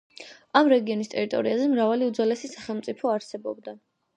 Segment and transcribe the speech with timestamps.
[0.61, 3.79] ამ რეგიონის ტერიტორიაზე მრავალი უძველესი სახელმწიფო არსებობდა.